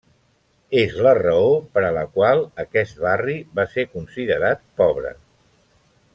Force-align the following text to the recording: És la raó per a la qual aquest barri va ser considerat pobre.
És 0.83 0.95
la 1.07 1.11
raó 1.17 1.51
per 1.77 1.83
a 1.89 1.91
la 1.97 2.05
qual 2.15 2.41
aquest 2.65 3.03
barri 3.05 3.37
va 3.61 3.67
ser 3.75 3.85
considerat 3.93 4.65
pobre. 4.83 5.13